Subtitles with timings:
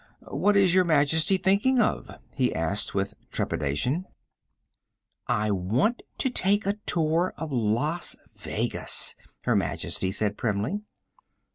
[0.35, 4.05] _"What is Your Majesty thinking of?" he asked with trepidation.
[5.27, 10.81] "I want to take a tour of Las Vegas," Her Majesty said primly.